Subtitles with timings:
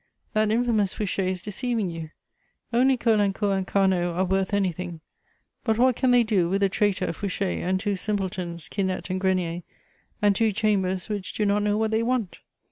[0.33, 2.09] That infamous Fouché is deceiving you:
[2.73, 4.99] only Caulaincourt and Carnot are worth anything;
[5.63, 9.61] but what can they do, with a traitor, Fouché, and two simpletons, Quinette and Grenier,
[10.19, 12.39] and two Chambers which do not know what they want?